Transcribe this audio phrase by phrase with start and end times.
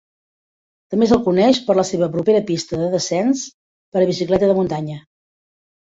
[0.93, 3.45] També se'l coneix per la seva propera pista de descens
[3.95, 4.97] per a bicicleta de muntanya.